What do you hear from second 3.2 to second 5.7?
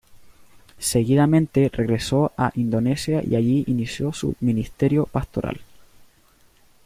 y allí inició su ministerio pastoral.